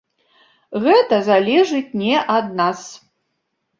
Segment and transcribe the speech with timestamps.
[0.85, 2.81] Гэта залежыць не ад нас.